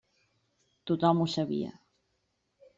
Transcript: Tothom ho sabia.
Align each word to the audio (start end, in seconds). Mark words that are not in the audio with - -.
Tothom 0.85 1.21
ho 1.23 1.29
sabia. 1.37 1.71